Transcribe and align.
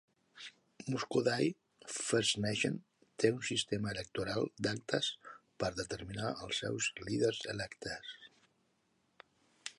Muskoday 0.93 1.49
First 1.97 2.39
Nation 2.45 2.79
té 3.25 3.31
un 3.35 3.45
sistema 3.51 3.93
electoral 3.97 4.49
d'actes 4.67 5.11
per 5.65 5.71
determinar 5.83 6.33
els 6.49 6.65
seus 6.65 6.91
líders 7.05 7.45
electes. 7.57 8.19